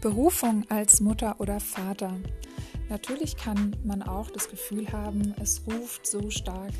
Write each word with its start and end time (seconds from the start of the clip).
Berufung 0.00 0.64
als 0.70 1.00
Mutter 1.00 1.38
oder 1.40 1.60
Vater. 1.60 2.16
Natürlich 2.88 3.36
kann 3.36 3.76
man 3.84 4.02
auch 4.02 4.30
das 4.30 4.48
Gefühl 4.48 4.90
haben, 4.90 5.34
es 5.38 5.62
ruft 5.66 6.06
so 6.06 6.30
stark 6.30 6.72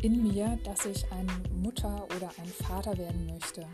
in 0.00 0.22
mir, 0.22 0.56
dass 0.62 0.86
ich 0.86 1.10
eine 1.10 1.32
Mutter 1.60 2.06
oder 2.16 2.30
ein 2.38 2.66
Vater 2.66 2.96
werden 2.98 3.26
möchte. 3.26 3.66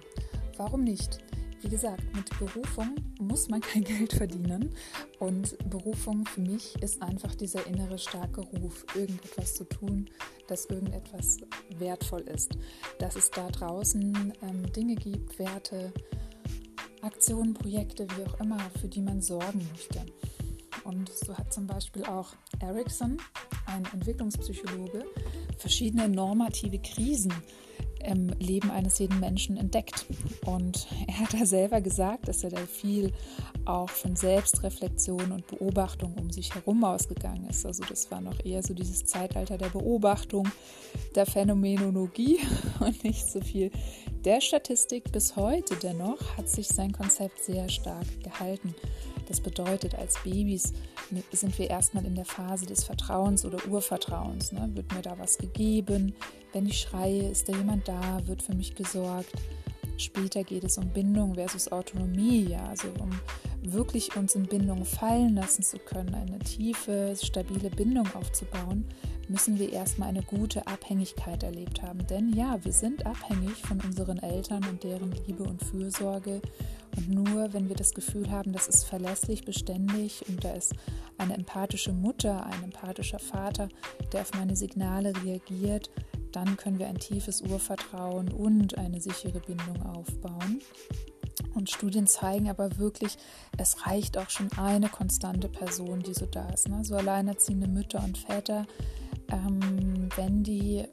Warum 0.57 0.85
nicht? 0.85 1.19
Wie 1.61 1.69
gesagt, 1.69 2.03
mit 2.17 2.31
Berufung 2.39 2.95
muss 3.21 3.51
man 3.51 3.61
kein 3.61 3.85
Geld 3.85 4.15
verdienen 4.15 4.75
und 5.19 5.57
Berufung 5.69 6.25
für 6.25 6.41
mich 6.41 6.75
ist 6.83 7.03
einfach 7.03 7.35
dieser 7.35 7.67
innere 7.67 7.99
starke 7.99 8.41
Ruf, 8.41 8.87
irgendetwas 8.95 9.55
zu 9.55 9.65
tun, 9.65 10.09
dass 10.49 10.65
irgendetwas 10.65 11.37
wertvoll 11.79 12.23
ist, 12.23 12.57
dass 12.99 13.17
es 13.17 13.31
da 13.31 13.49
draußen 13.51 14.33
ähm, 14.43 14.73
Dinge 14.73 14.95
gibt, 14.95 15.39
Werte, 15.39 15.93
Aktionen, 17.03 17.53
Projekte, 17.55 18.07
wie 18.17 18.25
auch 18.25 18.41
immer, 18.41 18.59
für 18.81 18.89
die 18.89 19.03
man 19.03 19.21
sorgen 19.21 19.69
möchte. 19.73 20.01
Und 20.85 21.11
so 21.11 21.37
hat 21.37 21.53
zum 21.53 21.67
Beispiel 21.67 22.05
auch 22.05 22.33
Erickson, 22.61 23.19
ein 23.67 23.85
Entwicklungspsychologe, 23.93 25.05
verschiedene 25.59 26.09
normative 26.09 26.79
Krisen 26.79 27.33
im 28.05 28.29
Leben 28.39 28.71
eines 28.71 28.99
jeden 28.99 29.21
Menschen 29.21 29.57
entdeckt. 29.57 30.07
Und 30.45 30.87
er 31.07 31.21
hat 31.21 31.35
da 31.35 31.47
selber 31.47 31.81
gesagt, 31.81 32.29
dass 32.29 32.45
er 32.45 32.51
da 32.51 32.59
viel 32.67 33.13
auch 33.65 33.91
von 33.91 34.17
Selbstreflexion 34.17 35.33
und 35.33 35.47
Beobachtung 35.47 36.15
um 36.15 36.31
sich 36.31 36.55
herum 36.55 36.85
ausgegangen 36.85 37.49
ist. 37.49 37.65
Also 37.65 37.85
das 37.89 38.11
war 38.11 38.21
noch 38.21 38.45
eher 38.45 38.63
so 38.63 38.75
dieses 38.75 39.05
Zeitalter 39.05 39.59
der 39.59 39.69
Beobachtung, 39.69 40.49
der 41.15 41.27
Phänomenologie 41.27 42.39
und 42.81 43.05
nicht 43.05 43.31
so 43.31 43.41
viel 43.41 43.71
der 44.25 44.41
Statistik. 44.41 45.13
Bis 45.13 45.37
heute 45.37 45.77
dennoch 45.77 46.37
hat 46.37 46.49
sich 46.49 46.69
sein 46.69 46.93
Konzept 46.93 47.43
sehr 47.43 47.69
stark 47.69 48.07
gehalten. 48.23 48.75
Das 49.33 49.41
bedeutet, 49.41 49.95
als 49.95 50.23
Babys 50.25 50.75
sind 51.33 51.59
wir 51.59 51.71
erstmal 51.71 52.05
in 52.05 52.15
der 52.15 52.27
Phase 52.27 52.67
des 52.67 52.85
Vertrauens 52.85 53.47
oder 53.47 53.67
Urvertrauens. 53.67 54.53
Ne? 54.53 54.71
Wird 54.75 54.93
mir 54.93 55.01
da 55.01 55.19
was 55.19 55.39
gegeben? 55.39 56.15
Wenn 56.53 56.67
ich 56.67 56.81
schreie, 56.81 57.31
ist 57.31 57.49
da 57.49 57.57
jemand 57.57 57.89
da? 57.89 58.21
Wird 58.27 58.43
für 58.43 58.55
mich 58.55 58.75
gesorgt? 58.75 59.33
Später 59.97 60.45
geht 60.45 60.65
es 60.65 60.77
um 60.77 60.87
Bindung 60.91 61.35
versus 61.37 61.73
Autonomie, 61.73 62.51
ja, 62.51 62.63
also 62.67 62.89
um 63.01 63.09
wirklich 63.63 64.17
uns 64.17 64.35
in 64.35 64.47
Bindung 64.47 64.85
fallen 64.85 65.35
lassen 65.35 65.63
zu 65.63 65.79
können, 65.79 66.15
eine 66.15 66.39
tiefe, 66.41 67.15
stabile 67.21 67.71
Bindung 67.71 68.09
aufzubauen, 68.15 68.85
müssen 69.29 69.59
wir 69.59 69.73
erstmal 69.73 70.09
eine 70.09 70.23
gute 70.23 70.67
Abhängigkeit 70.67 71.43
erlebt 71.43 71.83
haben. 71.83 72.07
Denn 72.07 72.33
ja, 72.33 72.63
wir 72.65 72.73
sind 72.73 73.07
abhängig 73.07 73.57
von 73.63 73.81
unseren 73.81 74.19
Eltern 74.19 74.65
und 74.69 74.83
deren 74.83 75.13
Liebe 75.27 75.45
und 75.45 75.63
Fürsorge. 75.65 76.43
Und 76.97 77.09
nur 77.09 77.53
wenn 77.53 77.69
wir 77.69 77.77
das 77.77 77.95
Gefühl 77.95 78.31
haben, 78.31 78.53
das 78.53 78.69
ist 78.69 78.85
verlässlich, 78.85 79.45
beständig 79.45 80.25
und 80.29 80.45
da 80.45 80.53
ist 80.53 80.75
eine 81.17 81.35
empathische 81.35 81.93
Mutter, 81.93 82.45
ein 82.45 82.65
empathischer 82.65 83.19
Vater, 83.19 83.69
der 84.13 84.23
auf 84.23 84.35
meine 84.35 84.57
Signale 84.57 85.13
reagiert, 85.25 85.91
dann 86.33 86.57
können 86.57 86.79
wir 86.79 86.89
ein 86.89 86.99
tiefes 86.99 87.43
Urvertrauen 87.43 88.31
und 88.31 88.77
eine 88.77 89.01
sichere 89.01 89.41
Bindung 89.41 89.81
aufbauen. 89.83 90.61
Und 91.55 91.71
Studien 91.71 92.07
zeigen 92.07 92.49
aber 92.49 92.79
wirklich, 92.79 93.17
es 93.59 93.87
reicht 93.87 94.19
auch 94.19 94.31
schon 94.31 94.51
eine 94.57 94.89
konstante 94.89 95.49
Person, 95.49 96.03
die 96.03 96.15
so 96.15 96.27
da 96.27 96.49
ist. 96.51 96.69
Ne? 96.69 96.85
So 96.85 96.97
alleinerziehende 96.97 97.69
Mütter 97.69 98.03
und 98.03 98.19
Väter, 98.19 98.67
ähm, 99.31 100.09
wenn 100.17 100.43
die 100.43 100.85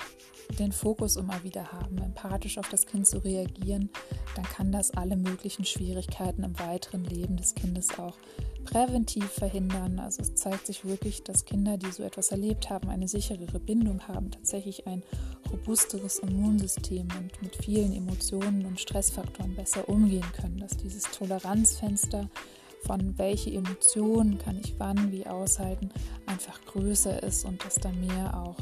den 0.57 0.71
Fokus 0.71 1.15
immer 1.15 1.43
wieder 1.43 1.71
haben, 1.71 1.97
empathisch 1.99 2.57
auf 2.57 2.67
das 2.69 2.85
Kind 2.85 3.05
zu 3.05 3.19
reagieren, 3.19 3.89
dann 4.35 4.45
kann 4.45 4.71
das 4.71 4.91
alle 4.91 5.15
möglichen 5.15 5.65
Schwierigkeiten 5.65 6.43
im 6.43 6.57
weiteren 6.59 7.03
Leben 7.05 7.37
des 7.37 7.55
Kindes 7.55 7.97
auch 7.99 8.17
präventiv 8.65 9.25
verhindern. 9.25 9.99
Also 9.99 10.21
es 10.21 10.35
zeigt 10.35 10.67
sich 10.67 10.85
wirklich, 10.85 11.23
dass 11.23 11.45
Kinder, 11.45 11.77
die 11.77 11.91
so 11.91 12.03
etwas 12.03 12.31
erlebt 12.31 12.69
haben, 12.69 12.89
eine 12.89 13.07
sicherere 13.07 13.59
Bindung 13.59 14.07
haben, 14.07 14.31
tatsächlich 14.31 14.85
ein 14.87 15.03
robusteres 15.51 16.19
Immunsystem 16.19 17.07
und 17.17 17.41
mit 17.41 17.55
vielen 17.55 17.93
Emotionen 17.93 18.65
und 18.65 18.79
Stressfaktoren 18.79 19.55
besser 19.55 19.87
umgehen 19.87 20.25
können, 20.39 20.59
dass 20.59 20.77
dieses 20.77 21.03
Toleranzfenster 21.03 22.29
von 22.81 23.17
welche 23.17 23.51
Emotionen 23.51 24.37
kann 24.37 24.57
ich 24.63 24.75
wann 24.77 25.11
wie 25.11 25.27
aushalten, 25.27 25.89
einfach 26.25 26.61
größer 26.65 27.21
ist 27.23 27.45
und 27.45 27.63
dass 27.65 27.75
da 27.75 27.91
mehr 27.91 28.37
auch 28.37 28.55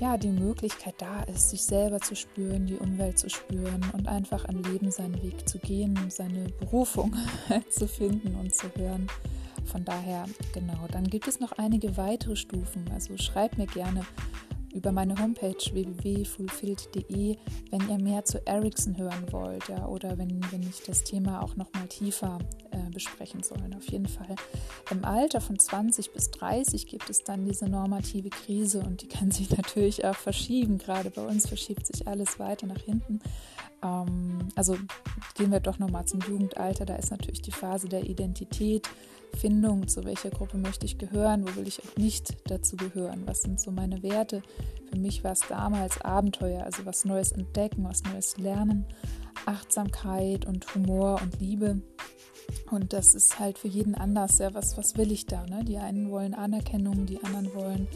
ja, 0.00 0.16
die 0.16 0.30
Möglichkeit 0.30 0.94
da 0.98 1.22
ist, 1.22 1.50
sich 1.50 1.62
selber 1.62 2.00
zu 2.00 2.14
spüren, 2.14 2.66
die 2.66 2.76
Umwelt 2.76 3.18
zu 3.18 3.30
spüren 3.30 3.84
und 3.92 4.08
einfach 4.08 4.44
im 4.46 4.62
Leben 4.62 4.90
seinen 4.90 5.22
Weg 5.22 5.48
zu 5.48 5.58
gehen, 5.58 5.98
seine 6.08 6.44
Berufung 6.60 7.14
zu 7.70 7.88
finden 7.88 8.34
und 8.36 8.54
zu 8.54 8.68
hören. 8.76 9.06
Von 9.64 9.84
daher, 9.84 10.26
genau, 10.52 10.86
dann 10.92 11.04
gibt 11.04 11.26
es 11.26 11.40
noch 11.40 11.52
einige 11.52 11.96
weitere 11.96 12.36
Stufen. 12.36 12.84
Also 12.92 13.16
schreib 13.16 13.58
mir 13.58 13.66
gerne 13.66 14.02
über 14.74 14.92
meine 14.92 15.16
Homepage 15.16 15.56
www.fulfilled.de, 15.72 17.36
wenn 17.70 17.88
ihr 17.88 17.98
mehr 17.98 18.24
zu 18.24 18.46
Ericsson 18.46 18.96
hören 18.96 19.32
wollt, 19.32 19.66
ja, 19.68 19.86
oder 19.86 20.18
wenn, 20.18 20.40
wenn 20.52 20.62
ich 20.62 20.82
das 20.86 21.02
Thema 21.02 21.42
auch 21.42 21.56
noch 21.56 21.72
mal 21.72 21.86
tiefer 21.88 22.38
äh, 22.76 22.90
besprechen 22.90 23.42
soll. 23.42 23.58
Auf 23.76 23.88
jeden 23.88 24.06
Fall. 24.06 24.36
Im 24.90 25.04
Alter 25.04 25.40
von 25.40 25.58
20 25.58 26.12
bis 26.12 26.30
30 26.30 26.86
gibt 26.86 27.08
es 27.08 27.24
dann 27.24 27.44
diese 27.44 27.68
normative 27.68 28.30
Krise 28.30 28.80
und 28.80 29.02
die 29.02 29.08
kann 29.08 29.30
sich 29.30 29.50
natürlich 29.56 30.04
auch 30.04 30.16
verschieben. 30.16 30.78
Gerade 30.78 31.10
bei 31.10 31.22
uns 31.22 31.48
verschiebt 31.48 31.86
sich 31.86 32.06
alles 32.06 32.38
weiter 32.38 32.66
nach 32.66 32.80
hinten. 32.80 33.20
Ähm, 33.82 34.48
also 34.54 34.76
gehen 35.34 35.50
wir 35.50 35.60
doch 35.60 35.78
noch 35.78 35.90
mal 35.90 36.04
zum 36.04 36.20
Jugendalter. 36.20 36.84
Da 36.84 36.96
ist 36.96 37.10
natürlich 37.10 37.42
die 37.42 37.52
Phase 37.52 37.88
der 37.88 38.04
Identität 38.04 38.88
Findung, 39.36 39.86
zu 39.86 40.04
welcher 40.04 40.30
Gruppe 40.30 40.56
möchte 40.56 40.86
ich 40.86 40.98
gehören, 40.98 41.46
wo 41.46 41.56
will 41.56 41.68
ich 41.68 41.80
auch 41.82 41.96
nicht 41.96 42.36
dazu 42.50 42.76
gehören, 42.76 43.22
was 43.26 43.42
sind 43.42 43.60
so 43.60 43.70
meine 43.70 44.02
Werte. 44.02 44.42
Für 44.90 44.96
mich 44.96 45.24
war 45.24 45.32
es 45.32 45.40
damals 45.40 46.00
Abenteuer, 46.00 46.64
also 46.64 46.86
was 46.86 47.04
Neues 47.04 47.32
entdecken, 47.32 47.84
was 47.84 48.02
Neues 48.04 48.36
lernen, 48.38 48.86
Achtsamkeit 49.44 50.46
und 50.46 50.74
Humor 50.74 51.20
und 51.22 51.38
Liebe. 51.40 51.80
Und 52.70 52.92
das 52.92 53.14
ist 53.14 53.38
halt 53.38 53.58
für 53.58 53.68
jeden 53.68 53.94
anders. 53.94 54.38
Ja, 54.38 54.54
was, 54.54 54.76
was 54.76 54.96
will 54.96 55.12
ich 55.12 55.26
da? 55.26 55.46
Ne? 55.46 55.64
Die 55.64 55.78
einen 55.78 56.10
wollen 56.10 56.34
Anerkennung, 56.34 57.06
die 57.06 57.22
anderen 57.22 57.54
wollen 57.54 57.88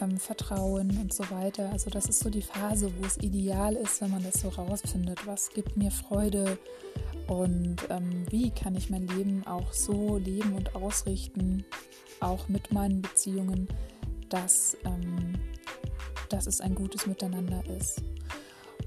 ähm, 0.00 0.18
Vertrauen 0.18 0.90
und 0.98 1.12
so 1.12 1.30
weiter. 1.30 1.70
Also 1.70 1.90
das 1.90 2.06
ist 2.06 2.20
so 2.20 2.30
die 2.30 2.42
Phase, 2.42 2.90
wo 2.98 3.04
es 3.04 3.18
ideal 3.18 3.74
ist, 3.74 4.00
wenn 4.00 4.10
man 4.10 4.22
das 4.22 4.40
so 4.40 4.48
rausfindet. 4.48 5.26
Was 5.26 5.50
gibt 5.50 5.76
mir 5.76 5.90
Freude? 5.90 6.58
Und 7.26 7.76
ähm, 7.90 8.26
wie 8.30 8.50
kann 8.50 8.74
ich 8.74 8.90
mein 8.90 9.06
Leben 9.06 9.46
auch 9.46 9.72
so 9.72 10.16
leben 10.18 10.54
und 10.54 10.74
ausrichten, 10.74 11.64
auch 12.20 12.48
mit 12.48 12.72
meinen 12.72 13.02
Beziehungen, 13.02 13.68
dass, 14.28 14.76
ähm, 14.84 15.34
dass 16.28 16.46
es 16.46 16.60
ein 16.60 16.74
gutes 16.74 17.06
Miteinander 17.06 17.62
ist. 17.78 18.02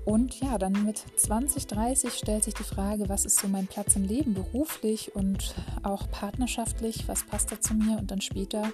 Und 0.06 0.40
ja, 0.41 0.58
dann 0.58 0.84
mit 0.86 1.03
20, 1.16 1.68
30 1.68 2.14
stellt 2.14 2.44
sich 2.44 2.53
die 2.53 2.64
Frage, 2.64 3.08
was 3.08 3.25
ist 3.25 3.40
so 3.40 3.47
mein 3.47 3.68
Platz 3.68 3.96
im 3.96 4.03
Leben 4.03 4.34
beruflich 4.34 5.16
und 5.16 5.56
auch 5.81 6.09
partnerschaftlich, 6.12 7.08
was 7.08 7.25
passt 7.25 7.52
da 7.52 7.62
zu 7.62 7.74
mir? 7.74 7.97
Und 7.97 8.12
dann 8.12 8.22
später 8.22 8.74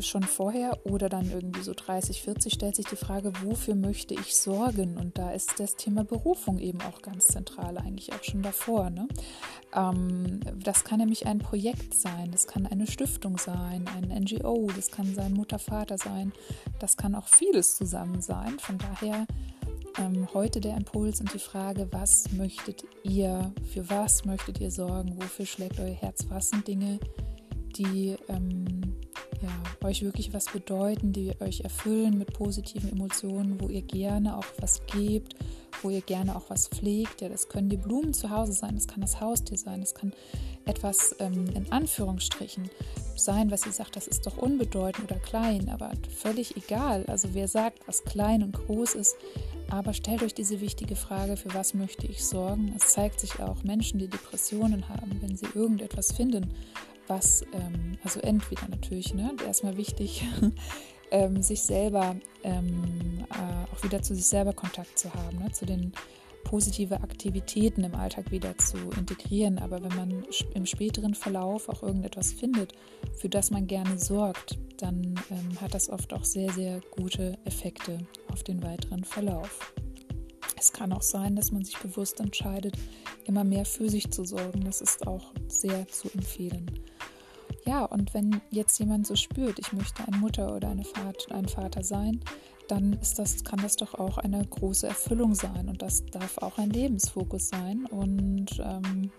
schon 0.00 0.22
vorher 0.22 0.78
oder 0.86 1.08
dann 1.08 1.30
irgendwie 1.30 1.62
so 1.62 1.72
30, 1.74 2.22
40 2.22 2.52
stellt 2.52 2.76
sich 2.76 2.86
die 2.86 2.96
Frage, 2.96 3.32
wofür 3.42 3.74
möchte 3.74 4.14
ich 4.14 4.36
sorgen? 4.36 4.96
Und 4.96 5.18
da 5.18 5.32
ist 5.32 5.58
das 5.58 5.76
Thema 5.76 6.04
Berufung 6.04 6.58
eben 6.58 6.80
auch 6.82 7.02
ganz 7.02 7.26
zentral, 7.26 7.78
eigentlich 7.78 8.12
auch 8.12 8.22
schon 8.22 8.42
davor. 8.42 8.90
Ne? 8.90 9.08
Ähm, 9.74 10.40
das 10.62 10.84
kann 10.84 10.98
nämlich 10.98 11.26
ein 11.26 11.38
Projekt 11.38 11.94
sein, 11.94 12.30
das 12.30 12.46
kann 12.46 12.66
eine 12.66 12.86
Stiftung 12.86 13.38
sein, 13.38 13.88
ein 13.96 14.24
NGO, 14.24 14.68
das 14.74 14.90
kann 14.90 15.14
sein 15.14 15.32
Mutter, 15.32 15.58
Vater 15.58 15.98
sein, 15.98 16.32
das 16.78 16.96
kann 16.96 17.14
auch 17.14 17.28
vieles 17.28 17.76
zusammen 17.76 18.22
sein. 18.22 18.58
Von 18.58 18.78
daher 18.78 19.26
ähm, 19.98 20.28
heute 20.34 20.60
der 20.60 20.76
Impuls 20.76 21.20
und 21.20 21.32
die 21.32 21.38
Frage, 21.38 21.88
was 21.90 22.30
möchtet 22.32 22.84
ihr, 23.02 23.52
für 23.72 23.88
was 23.90 24.24
möchtet 24.24 24.60
ihr 24.60 24.70
sorgen, 24.70 25.16
wofür 25.16 25.46
schlägt 25.46 25.78
euer 25.80 25.94
Herz, 25.94 26.26
was 26.28 26.48
sind 26.50 26.66
Dinge, 26.66 26.98
die 27.76 28.16
ähm, 28.28 28.79
euch 29.84 30.02
wirklich 30.02 30.32
was 30.32 30.46
bedeuten, 30.46 31.12
die 31.12 31.32
euch 31.40 31.60
erfüllen 31.60 32.18
mit 32.18 32.32
positiven 32.32 32.90
Emotionen, 32.90 33.60
wo 33.60 33.68
ihr 33.68 33.82
gerne 33.82 34.36
auch 34.36 34.44
was 34.58 34.82
gebt, 34.86 35.34
wo 35.82 35.90
ihr 35.90 36.00
gerne 36.00 36.36
auch 36.36 36.48
was 36.48 36.68
pflegt. 36.68 37.20
Ja, 37.20 37.28
das 37.28 37.48
können 37.48 37.68
die 37.68 37.76
Blumen 37.76 38.12
zu 38.12 38.30
Hause 38.30 38.52
sein, 38.52 38.74
das 38.74 38.88
kann 38.88 39.00
das 39.00 39.20
Haustier 39.20 39.58
sein, 39.58 39.80
das 39.80 39.94
kann 39.94 40.12
etwas 40.66 41.16
ähm, 41.18 41.46
in 41.54 41.70
Anführungsstrichen 41.72 42.70
sein, 43.16 43.50
was 43.50 43.66
ihr 43.66 43.72
sagt, 43.72 43.96
das 43.96 44.06
ist 44.06 44.26
doch 44.26 44.38
unbedeutend 44.38 45.10
oder 45.10 45.20
klein, 45.20 45.68
aber 45.68 45.92
völlig 46.16 46.56
egal. 46.56 47.04
Also 47.06 47.28
wer 47.32 47.48
sagt, 47.48 47.86
was 47.86 48.04
klein 48.04 48.42
und 48.42 48.52
groß 48.52 48.94
ist, 48.94 49.16
aber 49.70 49.92
stellt 49.92 50.22
euch 50.22 50.34
diese 50.34 50.60
wichtige 50.60 50.96
Frage, 50.96 51.36
für 51.36 51.54
was 51.54 51.74
möchte 51.74 52.06
ich 52.06 52.24
sorgen? 52.24 52.74
Es 52.76 52.92
zeigt 52.92 53.20
sich 53.20 53.38
auch 53.40 53.62
Menschen, 53.62 54.00
die 54.00 54.08
Depressionen 54.08 54.88
haben, 54.88 55.18
wenn 55.20 55.36
sie 55.36 55.46
irgendetwas 55.54 56.12
finden, 56.12 56.50
was, 57.10 57.42
ähm, 57.52 57.98
also 58.02 58.20
entweder 58.20 58.68
natürlich, 58.68 59.12
ne, 59.12 59.32
erstmal 59.44 59.76
wichtig, 59.76 60.24
ähm, 61.10 61.42
sich 61.42 61.62
selber, 61.62 62.16
ähm, 62.44 63.24
äh, 63.30 63.74
auch 63.74 63.82
wieder 63.84 64.00
zu 64.00 64.14
sich 64.14 64.26
selber 64.26 64.52
Kontakt 64.52 64.98
zu 64.98 65.12
haben, 65.12 65.38
ne, 65.38 65.52
zu 65.52 65.66
den 65.66 65.92
positive 66.44 67.02
Aktivitäten 67.02 67.84
im 67.84 67.94
Alltag 67.94 68.30
wieder 68.30 68.56
zu 68.56 68.78
integrieren. 68.96 69.58
Aber 69.58 69.82
wenn 69.82 69.94
man 69.94 70.24
im 70.54 70.66
späteren 70.66 71.14
Verlauf 71.14 71.68
auch 71.68 71.82
irgendetwas 71.82 72.32
findet, 72.32 72.72
für 73.16 73.28
das 73.28 73.50
man 73.50 73.66
gerne 73.66 73.98
sorgt, 73.98 74.58
dann 74.78 75.20
ähm, 75.30 75.60
hat 75.60 75.74
das 75.74 75.90
oft 75.90 76.12
auch 76.14 76.24
sehr, 76.24 76.50
sehr 76.52 76.80
gute 76.90 77.36
Effekte 77.44 77.98
auf 78.32 78.42
den 78.42 78.62
weiteren 78.62 79.04
Verlauf. 79.04 79.74
Es 80.58 80.72
kann 80.72 80.92
auch 80.92 81.02
sein, 81.02 81.36
dass 81.36 81.52
man 81.52 81.64
sich 81.64 81.78
bewusst 81.78 82.20
entscheidet, 82.20 82.76
immer 83.24 83.44
mehr 83.44 83.64
für 83.64 83.88
sich 83.88 84.10
zu 84.10 84.24
sorgen. 84.24 84.64
Das 84.64 84.80
ist 84.80 85.06
auch 85.06 85.32
sehr 85.48 85.88
zu 85.88 86.10
empfehlen. 86.12 86.70
Ja, 87.70 87.84
und 87.84 88.14
wenn 88.14 88.40
jetzt 88.50 88.80
jemand 88.80 89.06
so 89.06 89.14
spürt, 89.14 89.60
ich 89.60 89.72
möchte 89.72 90.02
eine 90.04 90.16
Mutter 90.16 90.56
oder 90.56 90.70
eine 90.70 90.82
Vater, 90.82 91.36
ein 91.36 91.46
Vater 91.46 91.84
sein, 91.84 92.18
dann 92.66 92.94
ist 92.94 93.20
das, 93.20 93.44
kann 93.44 93.60
das 93.62 93.76
doch 93.76 93.94
auch 93.94 94.18
eine 94.18 94.44
große 94.44 94.88
Erfüllung 94.88 95.36
sein 95.36 95.68
und 95.68 95.80
das 95.80 96.04
darf 96.06 96.38
auch 96.38 96.58
ein 96.58 96.70
Lebensfokus 96.70 97.46
sein. 97.46 97.86
Und 97.86 98.58
ähm, 98.58 99.12